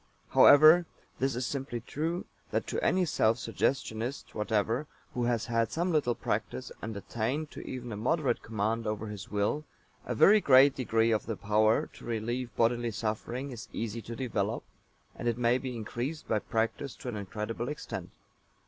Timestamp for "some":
5.71-5.91